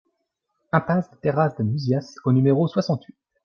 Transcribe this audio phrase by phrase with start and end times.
[0.71, 3.15] Impasse des Terrasses de Muzias au numéro soixante-huit